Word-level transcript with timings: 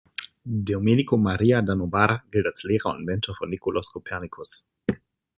Domenico 0.69 1.15
Maria 1.15 1.61
da 1.61 1.75
Novara 1.75 2.23
gilt 2.31 2.47
als 2.47 2.63
Lehrer 2.63 2.89
und 2.95 3.05
Mentor 3.05 3.35
von 3.35 3.51
Nikolaus 3.51 3.91
Kopernikus. 3.91 4.65